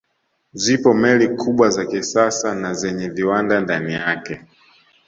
[0.53, 4.45] Zipo meli kubwa za kisasa na zenye viwanda ndani yake